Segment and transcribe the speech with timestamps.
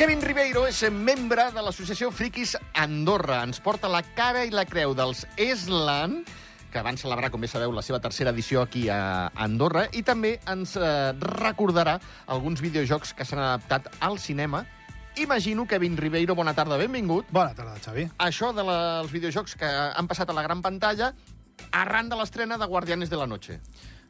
[0.00, 3.42] Kevin Ribeiro és membre de l'associació Friquis Andorra.
[3.44, 6.22] Ens porta la cara i la creu dels Eslan,
[6.72, 10.38] que van celebrar, com bé sabeu, la seva tercera edició aquí a Andorra, i també
[10.48, 11.98] ens eh, recordarà
[12.32, 14.64] alguns videojocs que s'han adaptat al cinema.
[15.20, 17.28] Imagino, Kevin Ribeiro, bona tarda, benvingut.
[17.28, 18.08] Bona tarda, Xavi.
[18.24, 21.12] Això de la, els videojocs que han passat a la gran pantalla
[21.76, 23.60] arran de l'estrena de Guardianes de la Noche.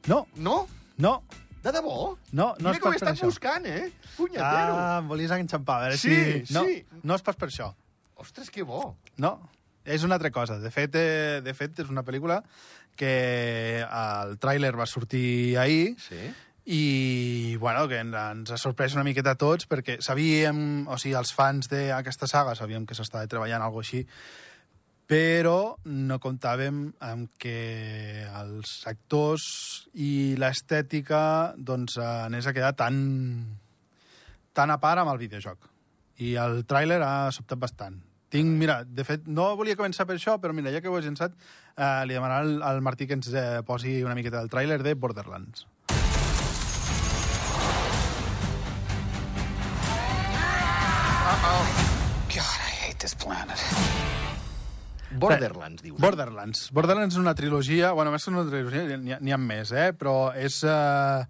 [0.07, 0.69] No, No?
[1.03, 1.25] no,
[1.63, 2.17] De debò?
[2.33, 3.27] no, no Mira és que ho he estat això.
[3.29, 3.91] buscant, eh?
[4.17, 4.75] Punyetero.
[4.81, 6.15] Ah, em volies enxampar, a veure Sí,
[6.47, 6.55] si...
[6.55, 6.79] No, sí.
[7.03, 7.71] no és pas per això.
[8.21, 8.97] Ostres, que bo.
[9.21, 9.35] No,
[9.85, 10.59] és una altra cosa.
[10.61, 12.43] De fet, eh, de fet és una pel·lícula
[12.97, 16.19] que el tràiler va sortir ahir Sí.
[16.67, 21.15] i, bueno, que ens, ens ha sorprès una miqueta a tots perquè sabíem, o sigui,
[21.19, 24.05] els fans d'aquesta saga sabíem que s'estava treballant alguna així,
[25.11, 29.47] però no comptàvem amb que els actors
[29.99, 31.23] i l'estètica
[31.59, 33.01] doncs, eh, anés a quedar tan,
[34.55, 35.67] tan a part amb el videojoc.
[36.23, 37.99] I el tràiler ha sobtat bastant.
[38.31, 41.03] Tinc, mira, de fet, no volia començar per això, però mira, ja que ho he
[41.03, 41.35] llançat,
[41.75, 44.95] eh, li demanarà al, al Martí que ens eh, posi una miqueta del tràiler de
[44.95, 45.67] Borderlands.
[52.31, 54.30] God, I hate this planet.
[55.19, 55.99] Borderlands, dius.
[56.01, 56.67] Borderlands.
[56.75, 59.91] Borderlands és una trilogia, bueno, més que una trilogia, n'hi ha, ha més, eh?
[59.97, 61.25] però és, eh,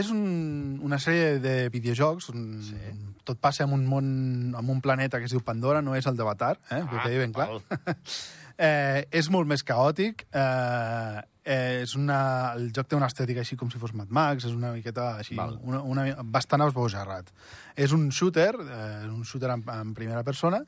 [0.00, 2.98] és un, una sèrie de videojocs, un, sí.
[3.28, 4.10] tot passa en un món,
[4.58, 6.82] en un planeta que es diu Pandora, no és el d'Avatar, eh?
[6.84, 7.48] Ah, que ben clar.
[8.58, 12.18] eh, és molt més caòtic, eh, eh, és una,
[12.58, 15.38] el joc té una estètica així com si fos Mad Max, és una miqueta així,
[15.38, 15.56] Val.
[15.62, 16.06] una, una,
[16.36, 17.32] bastant esbojarrat.
[17.78, 20.60] És un shooter, eh, un shooter en, en primera persona,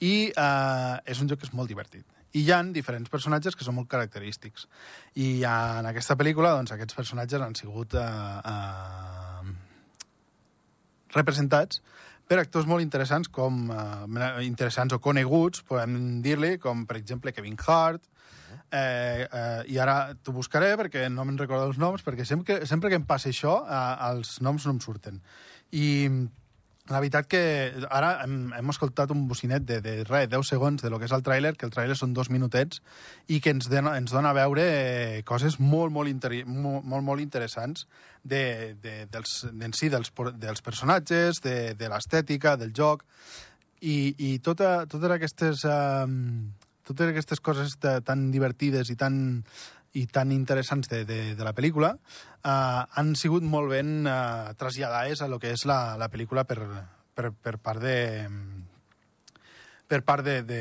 [0.00, 2.04] i eh, és un joc que és molt divertit.
[2.34, 4.66] I hi han diferents personatges que són molt característics.
[5.22, 8.06] I en aquesta pel·lícula, doncs, aquests personatges han sigut eh,
[8.50, 9.52] eh,
[11.14, 11.80] representats
[12.26, 17.58] per actors molt interessants com eh, interessants o coneguts, podem dir-li, com per exemple Kevin
[17.66, 18.02] Hart,
[18.70, 22.90] eh, eh, i ara t'ho buscaré perquè no me'n recordo els noms, perquè sempre, sempre
[22.90, 25.20] que em passa això, eh, els noms no em surten.
[25.70, 26.08] I
[26.90, 27.40] la veritat que
[27.88, 31.14] ara hem, hem escoltat un bocinet de, de res, 10 segons de lo que és
[31.16, 32.82] el tràiler, que el tràiler són dos minutets,
[33.32, 37.06] i que ens, dona, ens dona a veure eh, coses molt, molt, interi molt, molt,
[37.06, 37.86] molt interessants
[38.22, 43.06] de, de, dels, en si dels, dels personatges, de, de l'estètica, del joc,
[43.80, 45.64] i, i tota, totes aquestes...
[45.64, 46.52] Um,
[46.84, 49.14] totes aquestes coses ta- tan divertides i tan,
[49.94, 55.22] i tan interessants de, de, de la pel·lícula uh, han sigut molt ben uh, traslladades
[55.22, 56.58] a lo que és la, la pel·lícula per,
[57.14, 57.96] per, per part de
[59.86, 60.60] per part de, de,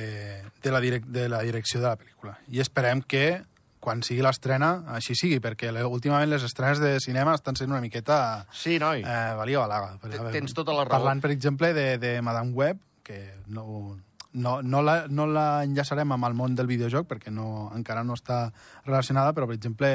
[0.61, 2.35] de, la direc de la direcció de la pel·lícula.
[2.51, 3.41] I esperem que
[3.83, 8.45] quan sigui l'estrena, així sigui, perquè últimament les estrenes de cinema estan sent una miqueta
[8.55, 9.01] Sí, noi.
[9.03, 9.97] eh, valia balaga.
[10.03, 10.99] Te- tens tota la raó.
[10.99, 13.97] Parlant, per exemple, de, de Madame Web, que no,
[14.33, 18.17] no, no, la, no la enllaçarem amb el món del videojoc, perquè no, encara no
[18.17, 18.47] està
[18.85, 19.91] relacionada, però, per exemple,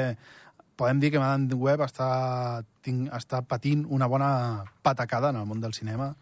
[0.79, 2.09] podem dir que Madame Web està,
[2.85, 4.31] tinc, està patint una bona
[4.81, 6.13] patacada en el món del cinema,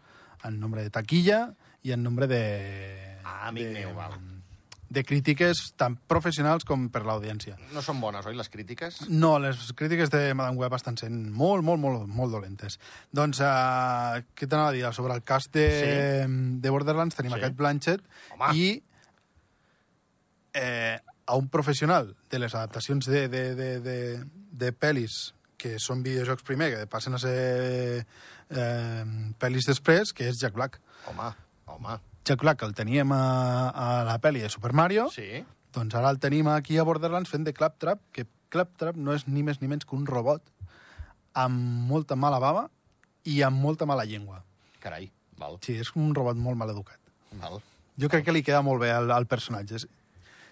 [0.44, 1.44] en nombre de taquilla
[1.82, 2.42] i en nombre de...
[3.22, 4.18] Ah, amic de, meu, val.
[4.88, 7.58] De crítiques tant professionals com per l'audiència.
[7.74, 9.02] No són bones, oi, les crítiques?
[9.12, 12.78] No, les crítiques de Madame Web estan sent molt, molt, molt, molt dolentes.
[13.12, 14.84] Doncs, uh, què t'anava a dir?
[14.96, 15.68] Sobre el cast de,
[16.60, 17.38] de Borderlands tenim Sí.
[17.42, 18.00] aquest Blanchett
[18.32, 18.54] Home.
[18.56, 18.82] i
[20.54, 23.98] eh, a un professional de les adaptacions de, de, de, de,
[24.52, 28.06] de pel·lis que són videojocs primer, que passen a ser
[28.48, 29.04] eh,
[29.42, 30.80] pel·lis després, que és Jack Black.
[31.10, 31.32] Home,
[31.66, 31.98] home.
[32.28, 33.22] Jack Black el teníem a,
[33.72, 35.44] a la pel·li de Super Mario, Sí.
[35.72, 39.42] doncs ara el tenim aquí a Borderlands fent de Claptrap, que Claptrap no és ni
[39.46, 40.42] més ni menys que un robot
[41.38, 42.66] amb molta mala bava
[43.28, 44.42] i amb molta mala llengua.
[44.80, 46.98] Carai, val, Sí, és un robot molt mal educat.
[47.40, 47.60] val.
[47.98, 49.86] Jo crec que li queda molt bé al, al personatge.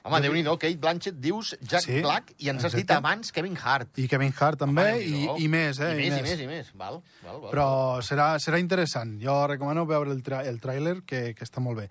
[0.07, 2.99] Home, déu-n'hi-do, Kate Blanchett, dius Jack Sí, Black i ens has dit exacte.
[3.01, 3.99] abans Kevin Hart.
[3.99, 5.93] I Kevin Hart també, Home, i, i més, eh?
[5.97, 6.71] I més, i més, i més.
[6.79, 7.51] Val, val, val.
[7.51, 7.67] Però
[8.07, 9.17] serà, serà interessant.
[9.23, 11.89] Jo recomano veure el, tra el tràiler, que, que està molt bé.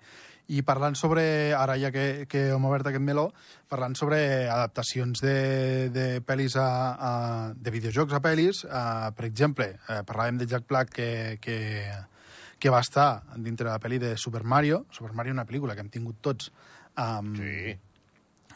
[0.48, 3.32] I parlant sobre, ara ja que, que hem obert aquest meló,
[3.68, 7.10] parlant sobre adaptacions de, de pel·lis a, a,
[7.52, 11.08] de videojocs a pel·lis, a, per exemple, eh, parlàvem de Jack Black que,
[11.42, 11.58] que,
[12.62, 14.84] que va estar dintre de la pel·li de Super Mario.
[14.94, 16.52] Super Mario, una pel·lícula que hem tingut tots
[16.94, 17.74] um, Sí.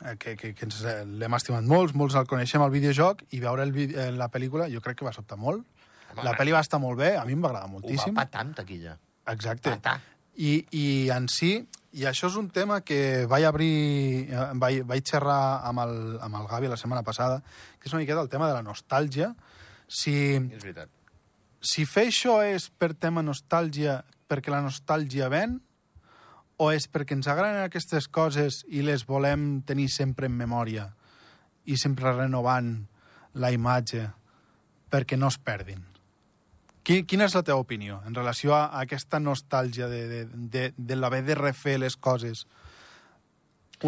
[0.05, 3.41] Eh, que, que, que ens eh, l'hem estimat molts, molts el coneixem al videojoc, i
[3.43, 5.64] veure el, eh, la pel·lícula jo crec que va sobtar molt.
[6.11, 8.14] Home, la pel·li va estar molt bé, a mi em va agradar Ho moltíssim.
[8.17, 8.97] va patar amb taquilla.
[9.31, 9.70] Exacte.
[9.76, 10.00] Patar.
[10.41, 11.52] I, I en si,
[11.93, 16.41] i això és un tema que vaig obrir, eh, vaig, vaig xerrar amb el, amb
[16.41, 17.43] el Gavi la setmana passada,
[17.79, 19.35] que és una miqueta el tema de la nostàlgia.
[19.87, 20.88] Si, És veritat.
[21.61, 24.00] si fer això és per tema nostàlgia,
[24.31, 25.61] perquè la nostàlgia ven
[26.60, 30.90] o és perquè ens agraden aquestes coses i les volem tenir sempre en memòria
[31.64, 32.74] i sempre renovant
[33.34, 34.08] la imatge
[34.92, 35.86] perquè no es perdin?
[36.84, 40.96] Qui- Quina és la teva opinió en relació a aquesta nostàlgia de, de, de, de
[40.96, 42.46] l'haver de refer les coses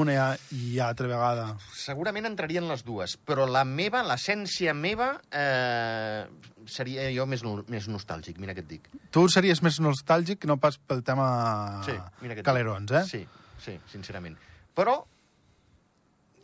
[0.00, 1.46] una i altra vegada?
[1.76, 6.24] Segurament entrarien les dues, però la meva, l'essència meva, eh,
[6.66, 8.90] seria jo més, no, més nostàlgic, mira què et dic.
[9.12, 11.28] Tu series més nostàlgic no pas pel tema
[11.86, 13.04] Sí, mira calerons, eh?
[13.08, 13.24] Sí,
[13.62, 14.38] sí, sincerament.
[14.72, 15.02] Però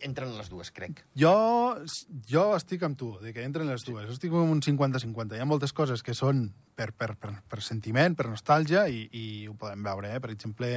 [0.07, 1.03] entren les dues, crec.
[1.19, 1.33] Jo,
[2.31, 4.07] jo estic amb tu, de que entren les dues.
[4.09, 5.37] Jo estic amb un 50-50.
[5.37, 6.47] Hi ha moltes coses que són
[6.79, 10.21] per, per, per, per sentiment, per nostàlgia, i, i ho podem veure, eh?
[10.23, 10.71] Per exemple...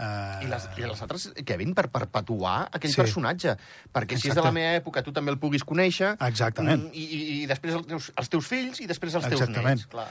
[0.00, 0.44] Eh...
[0.44, 2.96] I les, I les altres, Kevin, per perpetuar aquell Sí.
[2.98, 3.02] sí.
[3.04, 3.56] personatge.
[3.94, 4.48] Perquè si és de Exacte.
[4.48, 6.16] la meva època, tu també el puguis conèixer.
[6.26, 6.88] Exactament.
[6.88, 9.84] mm, I, i, i després els teus, els teus fills i després els teus Exactament.
[9.84, 9.90] nets.
[9.92, 10.08] Clar.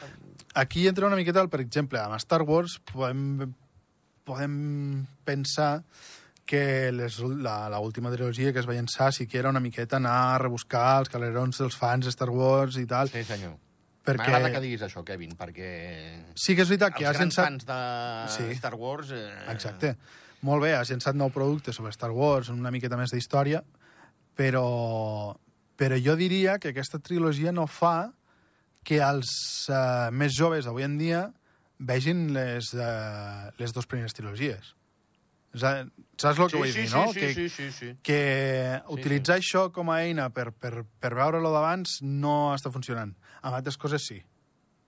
[0.63, 3.51] Aquí entra una miqueta, per exemple, amb Star Wars podem,
[4.25, 5.83] podem pensar
[6.49, 9.99] que les, la, la última trilogia que es va llançar sí que era una miqueta
[10.01, 13.53] anar a rebuscar els calerons dels fans de Star Wars i tal, Sí, senyor.
[14.05, 15.69] perquè M'agrada que diguis això, Kevin, perquè
[16.33, 17.77] sí que és veritat que els grans fans de
[18.33, 18.47] Sí.
[18.57, 19.11] Star Wars...
[19.13, 19.27] Eh...
[19.53, 19.93] Exacte.
[20.41, 23.61] Molt bé, has llançat nou producte sobre Star Wars, una miqueta més d'història,
[24.39, 25.35] però,
[25.77, 28.11] però jo diria que aquesta trilogia no fa
[28.87, 29.29] que els
[29.69, 31.25] uh, més joves d'avui en dia
[31.79, 34.73] vegin les, uh, les dues primeres trilogies.
[35.53, 37.13] Saps el que Sí, vull sí, dir, sí, no?
[37.13, 37.91] sí, que, sí, sí, sí.
[38.03, 43.15] que utilitzar això com a eina per, per, per veure-lo d'abans no està funcionant.
[43.41, 44.19] Amb altres coses sí.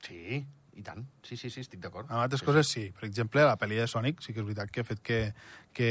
[0.05, 0.41] Sí,
[0.75, 1.03] i tant.
[1.23, 2.07] Sí, sí, sí, estic d'acord.
[2.09, 2.83] Amb altres sí, coses sí.
[2.95, 5.19] Per exemple, la pel·li de Sonic sí que és veritat que ha fet que,
[5.77, 5.89] que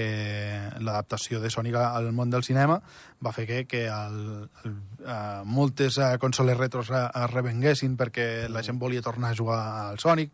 [0.80, 2.80] l'adaptació de Sonic al món del cinema
[3.24, 8.48] va fer que, que el, el, uh, moltes uh, consoles retros uh, es revenguessin perquè
[8.48, 10.32] la gent volia tornar a jugar al Sonic.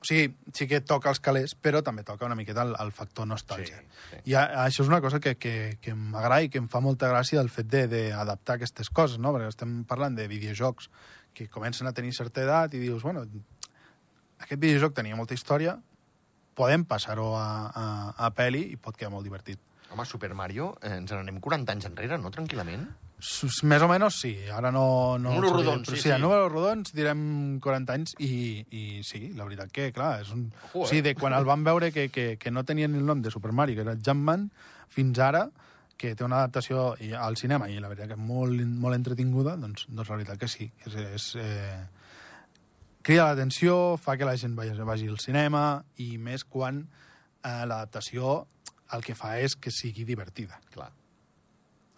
[0.00, 3.26] O sigui, sí que toca els calés, però també toca una miqueta el, el factor
[3.28, 3.82] nostàlgia.
[3.82, 4.20] Sí, sí.
[4.32, 7.10] I a, això és una cosa que, que, que m'agrada i que em fa molta
[7.12, 9.34] gràcia el fet de- d'adaptar aquestes coses, no?
[9.36, 10.88] Perquè estem parlant de videojocs
[11.36, 13.26] que comencen a tenir certa edat i dius, bueno,
[14.40, 15.76] aquest videojoc tenia molta història,
[16.56, 17.84] podem passar-ho a, a,
[18.26, 19.60] a pel·li i pot quedar molt divertit.
[19.90, 22.30] Home, Super Mario, eh, ens n'anem 40 anys enrere, no?
[22.30, 22.84] Tranquil·lament.
[23.20, 25.18] S- Més o menys sí, ara no...
[25.18, 26.20] no Números rodons, però sí, sí, sí.
[26.22, 27.24] números rodons direm
[27.60, 28.30] 40 anys i,
[28.70, 30.46] i sí, la veritat que, clar, és un...
[30.72, 31.02] Ojo, eh?
[31.04, 33.76] de quan el van veure que, que, que no tenien el nom de Super Mario,
[33.76, 34.46] que era Jumpman,
[34.88, 35.48] fins ara,
[36.00, 39.84] que té una adaptació al cinema i la veritat que és molt, molt entretinguda, doncs,
[39.90, 40.70] doncs la veritat que sí.
[40.86, 41.82] És, és, eh,
[43.02, 48.46] crida l'atenció, fa que la gent vagi, vagi al cinema i més quan eh, l'adaptació
[48.96, 50.60] el que fa és que sigui divertida.
[50.74, 50.90] Clar.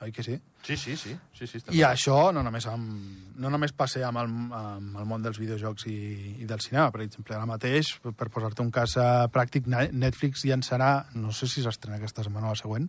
[0.03, 0.35] Oi que sí?
[0.67, 1.13] Sí, sí, sí.
[1.33, 5.23] sí, sí I això no només, amb, no només passa amb el, amb el món
[5.23, 5.99] dels videojocs i,
[6.43, 6.91] i del cinema.
[6.91, 11.31] Per exemple, ara mateix, per, per posar-te un cas eh, pràctic, Ne- Netflix llançarà, no
[11.31, 12.89] sé si s'estrena aquesta setmana o la següent,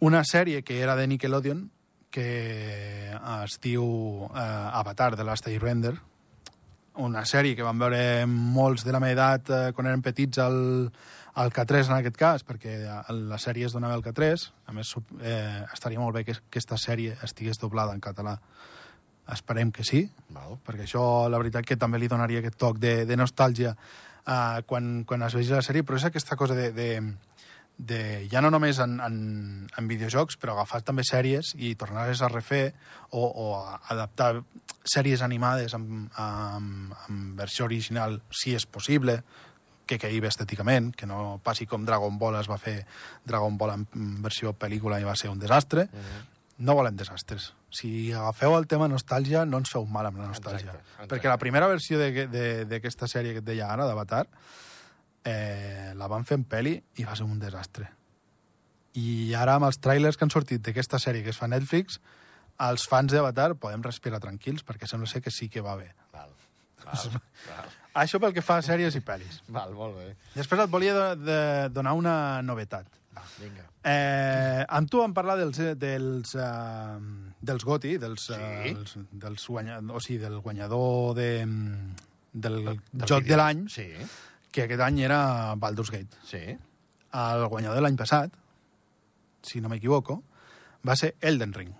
[0.00, 1.66] una sèrie que era de Nickelodeon,
[2.14, 2.28] que
[3.12, 3.84] es diu
[4.30, 5.96] eh, Avatar, de Last Airbender,
[7.04, 10.88] una sèrie que van veure molts de la meva edat eh, quan eren petits al,
[11.34, 12.76] al K3 en aquest cas, perquè
[13.10, 14.46] la sèrie es donava al K3.
[14.70, 18.38] A més, eh, estaria molt bé que aquesta sèrie estigués doblada en català.
[19.32, 20.58] Esperem que sí, Val.
[20.64, 25.04] perquè això la veritat que també li donaria aquest toc de, de nostàlgia uh, quan,
[25.08, 26.88] quan es vegi la sèrie, però és aquesta cosa de, de,
[27.78, 29.16] de ja no només en, en,
[29.66, 32.74] en videojocs, però agafar també sèries i tornar-les a refer
[33.10, 34.44] o, o a adaptar
[34.84, 39.22] sèries animades amb, amb, amb versió original, si és possible,
[39.86, 42.84] que bé estèticament, que no passi com Dragon Ball es va fer
[43.24, 43.86] Dragon Ball en
[44.22, 45.88] versió pel·lícula i va ser un desastre.
[45.92, 46.32] Mhm.
[46.66, 47.52] No volem desastres.
[47.70, 50.70] Si agafeu el tema nostàlgia, no ens feu mal amb la nostàlgia.
[50.70, 51.08] Exacte, exacte.
[51.10, 54.28] Perquè la primera versió d'aquesta sèrie que et deia ara, d'Avatar,
[55.24, 57.90] eh, la van fer en peli i va ser un desastre.
[58.94, 61.98] I ara, amb els trailers que han sortit d'aquesta sèrie que es fa a Netflix,
[62.62, 65.90] els fans d'Avatar podem respirar tranquils, perquè sembla ser que sí que va bé.
[65.90, 66.03] Val.
[66.84, 67.20] Val.
[67.48, 67.72] Val.
[68.04, 69.40] Això pel que fa a sèries i pel·lis.
[69.54, 70.08] Val, molt bé.
[70.34, 71.38] Després et volia de, de
[71.70, 72.88] donar una novetat.
[73.14, 73.68] Va, vinga.
[73.86, 76.98] Eh, amb tu vam parlar dels, dels, uh,
[77.44, 78.34] dels GOTI, dels, Sí.
[78.34, 81.28] uh, els, dels guanya, o sigui, del guanyador de,
[82.32, 83.28] del, Del joc vídeo.
[83.30, 83.86] de l'any, Sí,
[84.50, 86.16] que aquest any era Baldur's Gate.
[86.26, 86.42] sí.
[87.14, 88.32] El guanyador de l'any passat,
[89.46, 90.16] si no m'equivoco,
[90.88, 91.70] va ser Elden Ring,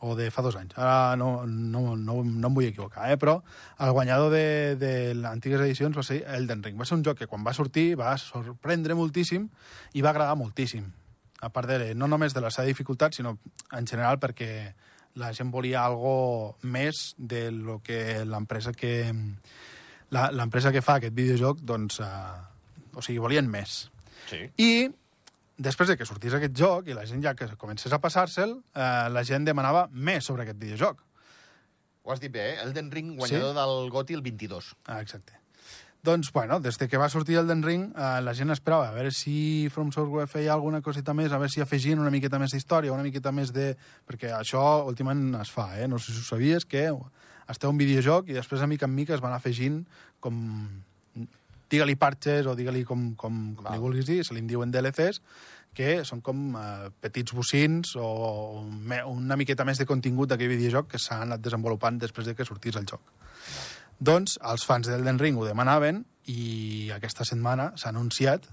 [0.00, 0.76] o de fa dos anys.
[0.78, 3.16] Ara no, no, no, no em vull equivocar, eh?
[3.18, 3.40] però
[3.82, 6.78] el guanyador de, de les antigues edicions va ser Elden Ring.
[6.78, 9.48] Va ser un joc que quan va sortir va sorprendre moltíssim
[9.94, 10.86] i va agradar moltíssim.
[11.40, 13.36] A part de, no només de la seva dificultat, sinó
[13.72, 14.72] en general perquè
[15.18, 18.92] la gent volia algo més de lo que l'empresa que,
[20.14, 23.88] la- l'empresa que fa aquest videojoc, doncs, eh, o sigui, volien més.
[24.30, 24.44] Sí.
[24.62, 24.70] I
[25.58, 29.08] després de que sortís aquest joc i la gent ja que comencés a passar-se'l, eh,
[29.10, 31.02] la gent demanava més sobre aquest videojoc.
[32.04, 32.62] Ho has dit bé, eh?
[32.64, 33.58] Elden Ring, guanyador Sí?
[33.58, 34.70] del GOTY el 22.
[34.86, 35.34] Ah, exacte.
[36.00, 39.10] Doncs, bueno, des de que va sortir Elden Ring, eh, la gent esperava a veure
[39.10, 42.92] si From Software feia alguna coseta més, a veure si afegien una miqueta més d'història,
[42.94, 43.72] una miqueta més de...
[44.06, 45.88] Perquè això últimament es fa, eh?
[45.88, 46.86] No sé si ho sabies, que
[47.48, 49.82] es té un videojoc i després, de mica en mica, es van afegint
[50.20, 50.38] com...
[51.68, 55.20] Digue-li parches o digue-li com, com, com li vulguis dir, se li en diuen DLCs,
[55.76, 60.88] que són com eh, petits bocins o me, una miqueta més de contingut d'aquell videojoc
[60.94, 63.12] que s'ha anat desenvolupant després de que sortís el joc.
[63.98, 68.48] Doncs els fans d'Elden Ring ho demanaven i aquesta setmana s'ha anunciat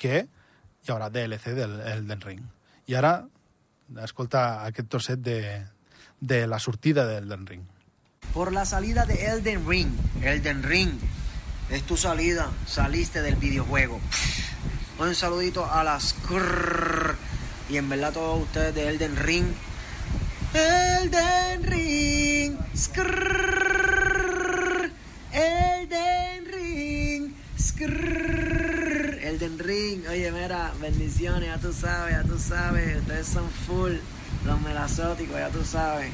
[0.00, 2.46] que hi haurà DLC del Elden Ring.
[2.88, 3.18] I ara,
[4.04, 5.40] escolta aquest trosset de,
[6.20, 7.68] de la sortida d'Elden Ring.
[8.32, 9.88] por la salida de Elden Ring.
[10.22, 10.90] Elden Ring
[11.70, 14.00] es tu salida, saliste del videojuego.
[14.98, 17.16] Un saludito a las crrr.
[17.68, 19.46] y en verdad todos ustedes de Elden Ring.
[20.52, 23.70] Elden Ring, skrrr.
[25.32, 27.34] Elden Ring.
[29.22, 33.92] Elden Ring, oye mira, bendiciones, ya tú sabes, ya tú sabes, ustedes son full,
[34.44, 36.10] los melasóticos, ya tú sabes.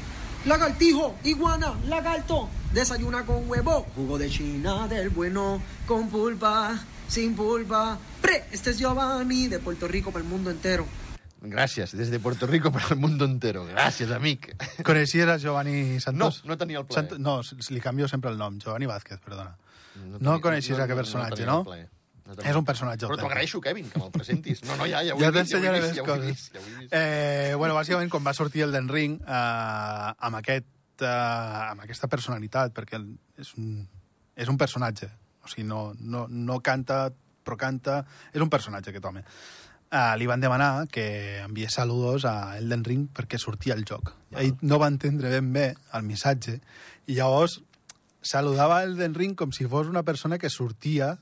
[0.47, 7.97] Lagartijo, iguana, lagarto, desayuna con huevo, jugo de China del bueno, con pulpa, sin pulpa.
[8.21, 10.85] Pre, este es Giovanni de Puerto Rico para el mundo entero.
[11.41, 13.67] Gràcies, des de Puerto Rico per al mundo entero.
[13.67, 14.55] Gràcies, amic.
[14.83, 16.45] Coneixies a Giovanni No, Santos?
[16.45, 17.09] no tenia el plaer.
[17.09, 17.19] Sant...
[17.21, 18.57] No, li canvio sempre el nom.
[18.57, 19.55] Giovanni Vázquez, perdona.
[19.95, 21.59] No, No tenia- coneixies aquest personatge, tenia no?
[21.59, 21.83] el plaer.
[21.83, 21.96] No tenia-
[22.43, 23.31] És un personatge Però t'ho autèntic.
[23.31, 24.63] agraeixo, Kevin, que me'l presentis.
[24.65, 26.25] No, no, ja, ja ho Ja he vist, ja t'ensenyaré les ja coses.
[26.25, 26.93] vist, ja vist.
[26.93, 29.27] Eh, bueno, bàsicament, quan va sortir el Den Ring, eh,
[30.17, 30.67] amb, aquest,
[31.01, 31.05] eh,
[31.71, 32.99] amb aquesta personalitat, perquè
[33.37, 33.87] és un,
[34.35, 35.09] és un personatge.
[35.43, 37.09] O sigui, no, no, no canta,
[37.43, 38.01] però canta...
[38.33, 39.23] És un personatge, aquest home.
[39.89, 44.11] Eh, li van demanar que enviés saludos a Elden Ring perquè sortia el joc.
[44.35, 46.57] Ell no va entendre ben bé el missatge
[47.07, 47.61] i llavors
[48.21, 51.13] saludava Elden Ring com si fos una persona que sortia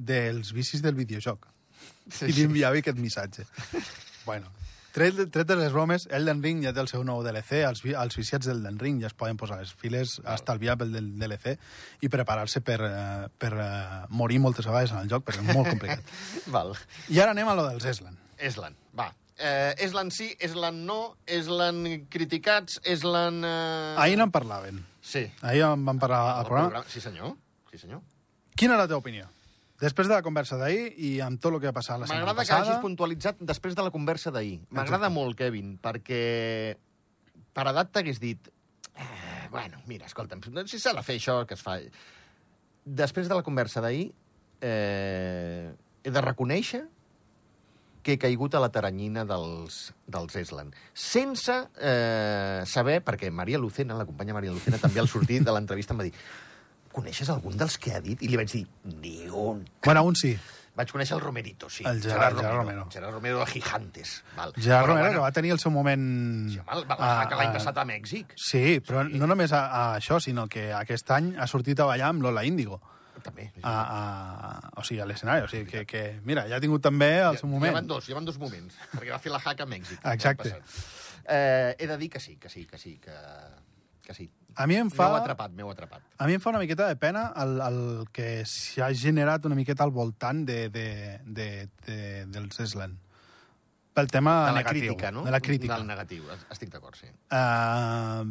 [0.00, 1.46] dels vicis del videojoc
[2.26, 3.44] i li enviava aquest missatge.
[4.26, 4.50] bueno,
[4.94, 8.18] tret, tret de les bromes, Elden Ring ja té el seu nou DLC, els, els
[8.18, 11.56] viciats d'Elden Ring ja es poden posar les files, estalviar pel del DLC
[12.02, 13.70] i preparar-se per, eh, per eh,
[14.10, 16.14] morir moltes vegades en el joc, perquè és molt complicat.
[16.54, 16.74] Val.
[17.08, 18.18] I ara anem a lo dels Eslan.
[18.50, 19.10] Eslan, va.
[19.40, 23.44] Eh, Eslan sí, Eslan no, Eslan criticats, Eslan...
[23.44, 23.96] Eh...
[23.98, 24.84] Ahir no en parlaven.
[25.00, 25.24] Sí.
[25.40, 26.84] Ahir en vam parlar al El programa.
[26.88, 27.36] Sí, senyor.
[27.70, 28.02] Sí, senyor.
[28.58, 29.30] Quina és la teva opinió?
[29.80, 32.44] Després de la conversa d'ahir i amb tot el que ha passat la setmana M'agrada
[32.44, 32.68] que passada...
[32.68, 34.58] hagis puntualitzat després de la conversa d'ahir.
[34.76, 36.22] M'agrada molt, Kevin, perquè
[37.56, 38.50] per edat t'hagués dit
[38.94, 41.78] eh, bueno, mira, escolta'm, si s'ha de fer això, que es fa...
[42.84, 44.10] Després de la conversa d'ahir,
[44.60, 45.72] eh,
[46.04, 46.84] he de reconèixer
[48.02, 50.70] que he caigut a la taranyina dels, dels Eslan.
[50.96, 55.96] Sense eh, saber, perquè Maria Lucena, la companya Maria Lucena, també al sortir de l'entrevista
[55.96, 56.14] em va dir
[57.00, 58.22] coneixes algun dels que ha dit?
[58.22, 58.64] I li vaig dir,
[59.00, 59.64] ni un.
[59.84, 60.36] Bueno, un sí.
[60.78, 61.82] Vaig conèixer el Romerito, sí.
[61.84, 62.84] El Gerard- Gerard Romero.
[62.94, 64.12] Gerard Romero de Gigantes.
[64.36, 64.52] Val.
[64.56, 66.04] Gerard Però, Romero, bueno, que va tenir el seu moment...
[66.52, 68.36] Sí, home, el va a- que l'any passat a Mèxic.
[68.38, 72.12] Sí, però no només a, a això, sinó que aquest any ha sortit a ballar
[72.14, 72.78] amb Lola Índigo.
[73.20, 73.50] També.
[73.66, 75.44] A, a, o sigui, a l'escenari.
[75.44, 77.74] O sigui, que, que, mira, ja ha tingut també el seu moment.
[77.74, 80.00] Hi van dos, hi van dos moments, perquè va fer la hack a Mèxic.
[80.14, 80.54] Exacte.
[81.26, 83.18] Eh, he de dir que sí, que sí, que sí, que,
[84.06, 84.30] que sí.
[84.56, 85.06] A mi em fa...
[85.08, 86.02] M'heu atrapat, m'heu atrapat.
[86.18, 87.78] A mi em fa una miqueta de pena el, el
[88.12, 90.86] que s'ha generat una miqueta al voltant de, de,
[91.24, 91.46] de,
[91.86, 92.98] de, dels Eslan.
[93.94, 94.80] Pel tema De la negatiu.
[94.94, 95.24] crítica, no?
[95.24, 95.76] De la crítica.
[95.76, 97.08] Del negatiu, estic d'acord, sí.
[97.34, 98.30] Uh,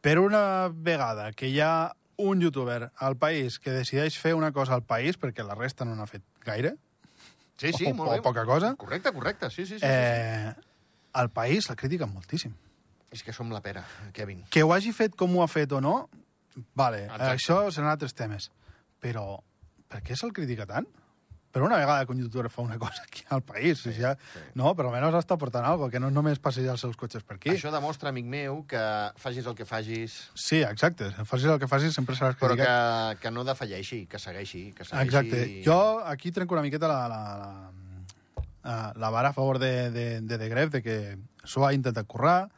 [0.00, 4.74] per una vegada que hi ha un youtuber al país que decideix fer una cosa
[4.74, 6.76] al país, perquè la resta no n'ha fet gaire,
[7.58, 8.20] Sí, sí, O- molt o bé.
[8.22, 8.76] poca cosa.
[8.78, 9.80] Correcte, correcte, sí, sí, sí.
[9.80, 9.86] sí, sí.
[9.90, 10.52] eh,
[11.18, 12.52] al país la critiquen moltíssim.
[13.10, 14.44] És que som la pera, Kevin.
[14.52, 16.08] Que ho hagi fet com ho ha fet o no,
[16.74, 17.32] vale, Exacte.
[17.34, 18.50] això seran altres temes.
[19.00, 19.38] Però
[19.88, 20.86] per què se'l critica tant?
[21.50, 23.78] Per una vegada que un youtuber fa una cosa aquí al país.
[23.80, 24.40] Sí, ja, sí.
[24.54, 27.24] No, però almenys està portant alguna cosa, que no és només passejar els seus cotxes
[27.24, 27.48] per aquí.
[27.54, 28.82] Això demostra, amic meu, que
[29.16, 31.08] facis el que facis, Sí, exacte.
[31.24, 33.18] Facis el que facis, sempre seràs però que, criticat.
[33.24, 35.08] que no defalleixi, que segueixi, que segueixi...
[35.08, 35.62] Exacte.
[35.64, 37.72] Jo aquí trenco una miqueta la, la, la,
[38.68, 40.98] la, la vara a favor de, de, de The Gref, de que
[41.44, 42.50] s'ho ha intentat currar.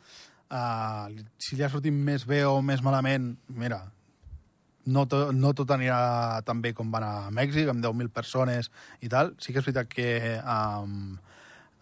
[0.51, 3.85] Uh, si li ha sortit més bé o més malament, mira,
[4.91, 8.71] no, to, no tot anirà tan bé com va anar a Mèxic, amb 10.000 persones
[9.01, 9.35] i tal.
[9.39, 11.21] Sí que és veritat que amb,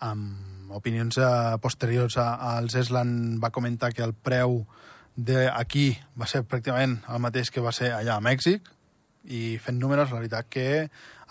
[0.04, 4.66] amb opinions uh, posteriors als Eslan va comentar que el preu
[5.16, 5.88] d'aquí
[6.20, 8.74] va ser pràcticament el mateix que va ser allà a Mèxic,
[9.28, 10.68] I fent números, la veritat que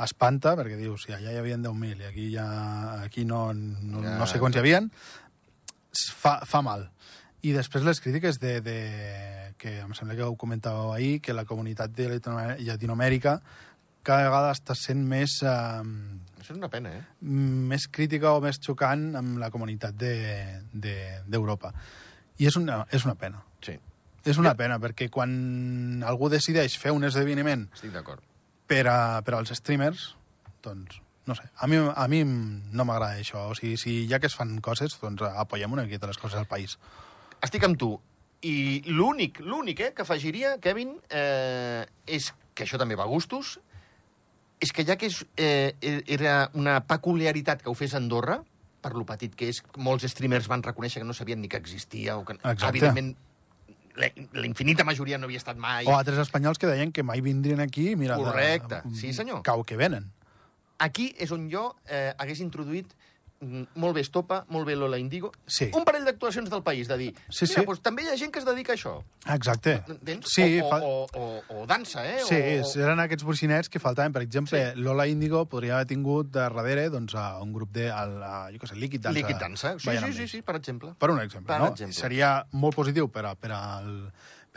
[0.03, 2.43] espanta, perquè dius, si allà hi havia 10.000 i aquí, ja,
[3.01, 4.17] aquí no, no, Ja.
[4.19, 4.91] no sé quants hi havien,
[6.13, 6.89] fa, fa mal.
[7.45, 8.77] I després les crítiques de, de,
[9.61, 13.41] que em sembla que ho comentàveu ahir, que la comunitat de Llatinoamè- Llatinoamèrica
[14.07, 15.83] cada vegada està sent més, eh,
[16.39, 17.01] Això és una pena, eh?
[17.21, 20.71] més crítica o més xocant amb la comunitat d'Europa.
[20.73, 20.95] De,
[21.27, 21.73] d'Europa.
[22.39, 23.43] I és una, és una pena.
[23.65, 23.75] Sí,
[24.27, 28.23] És una pena, perquè quan algú decideix fer un esdeveniment estic d'acord.
[28.67, 30.15] per, a, per als streamers,
[30.63, 33.45] doncs, no sé, a mi, a mi no m'agrada això.
[33.51, 36.47] O sigui, si ja que es fan coses, doncs apoyem una miqueta les coses al
[36.47, 36.77] país.
[37.45, 37.93] Estic amb tu.
[38.45, 43.57] I l'únic, l'únic eh, que afegiria, Kevin, eh, és que això també va a gustos,
[44.61, 45.73] és que ja que és, eh,
[46.07, 48.39] era una peculiaritat que ho fes Andorra,
[48.81, 52.17] per lo petit que és, molts streamers van reconèixer que no sabien ni que existia,
[52.17, 52.69] o que, Exacte.
[52.69, 53.15] evidentment,
[53.97, 55.85] la, infinita majoria no havia estat mai.
[55.89, 58.17] O altres espanyols que deien que mai vindrien aquí, mira...
[58.17, 58.81] de- Correcte.
[58.93, 59.41] Sí, senyor.
[59.43, 60.11] Cau que venen.
[60.77, 63.06] Aquí és on jo eh, hagués introduït mm,
[63.39, 65.69] molt bé Estopa, molt bé Lola Indigo, Sí.
[65.73, 67.65] un parell d'actuacions del país, de dir, Sí, mira, sí.
[67.65, 69.03] Doncs, també hi ha gent que es dedica a això.
[69.33, 69.83] Exacte.
[69.87, 70.31] Entens?
[70.33, 70.79] Sí, o, fa...
[70.81, 72.19] o, o, o, o dansa, eh?
[72.25, 72.83] Sí, o, o...
[72.87, 74.13] eren aquests bocinets que faltaven.
[74.13, 74.79] Per exemple, sí.
[74.81, 78.57] Lola Índigo podria haver tingut de darrere doncs, a un grup de, a, a, jo
[78.57, 79.19] què sé, Líquid Dansa.
[79.19, 79.75] Líquid dansa.
[79.79, 80.95] Sí, sí, sí, sí, per exemple.
[80.97, 81.71] Per un exemple, Per no?
[81.73, 81.93] exemple.
[81.93, 83.93] Seria molt positiu per, a, per, al,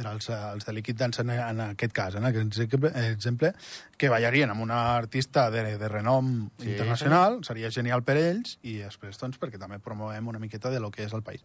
[0.01, 3.53] per als, als de Líquid Dansa en, en aquest cas, en aquest exemple,
[4.01, 8.79] que ballarien amb una artista de, de renom Sí, internacional, seria genial per ells, i
[8.81, 11.45] després, doncs, perquè també promovem una miqueta de lo que és el país.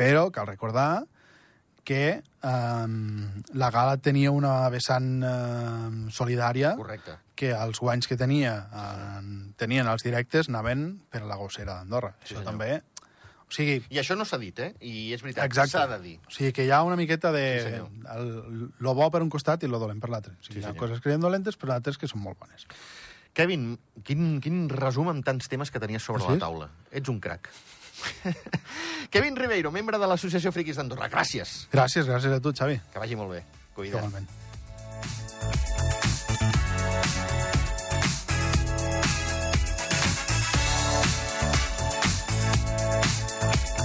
[0.00, 1.04] Però cal recordar
[1.84, 2.86] que eh,
[3.56, 7.18] la gala tenia una vessant eh, solidària Correcte.
[7.34, 9.22] que els guanys que tenia eh,
[9.60, 12.14] tenien els directes anaven per la gossera d'Andorra.
[12.22, 12.48] Sí, Això senyor.
[12.52, 12.72] també...
[13.50, 14.70] O sigui, I això no s'ha dit, eh?
[14.78, 16.12] I és veritat, s'ha de dir.
[16.22, 17.42] O sigui que hi ha una miqueta de...
[17.58, 17.88] Sí, senyor.
[18.14, 20.36] el, lo bo per un costat i lo dolent per l'altre.
[20.38, 20.78] O sigui, Sí, hi ha senyor.
[20.84, 22.68] coses que dolentes, però altres que són molt bones.
[23.34, 23.72] Kevin,
[24.06, 26.36] quin, quin resum amb tants temes que tenies sobre sí?
[26.36, 26.70] la taula.
[26.90, 27.50] Ets un crac.
[29.10, 31.10] Kevin Ribeiro, membre de l'Associació Friquis d'Andorra.
[31.10, 31.64] Gràcies.
[31.74, 32.78] Gràcies, gràcies a tu, Xavi.
[32.94, 33.42] Que vagi molt bé.
[33.74, 33.98] Cuida't.
[33.98, 34.49] Igualment.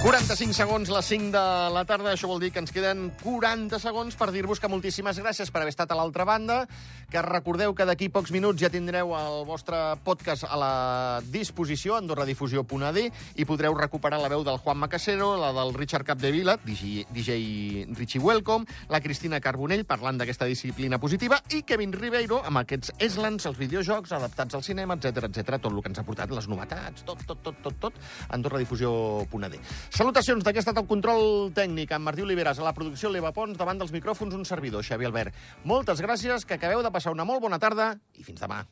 [0.06, 1.40] 45 segons, les 5 de
[1.74, 2.12] la tarda.
[2.14, 5.72] Això vol dir que ens queden 40 segons per dir-vos que moltíssimes gràcies per haver
[5.72, 6.60] estat a l'altra banda,
[7.10, 10.68] que recordeu que d'aquí pocs minuts ja tindreu el vostre podcast a la
[11.26, 17.08] disposició, andorradifusió.ad, i podreu recuperar la veu del Juan Macasero, la del Richard Capdevila, DJ,
[17.10, 22.94] DJ Richie Welcome, la Cristina Carbonell parlant d'aquesta disciplina positiva, i Kevin Ribeiro amb aquests
[23.02, 26.46] Eslans, els videojocs adaptats al cinema, etc etc tot el que ens ha portat, les
[26.46, 28.00] novetats, tot, tot, tot, tot, tot,
[28.38, 29.58] andorradifusió.ad.
[29.96, 31.22] Salutacions, d'aquí ha estat el control
[31.56, 35.08] tècnic amb Martí Oliveres, a la producció l'Eva Pons, davant dels micròfons un servidor, Xavi
[35.08, 35.38] Albert.
[35.64, 38.66] Moltes gràcies, que acabeu de passar una molt bona tarda i fins demà.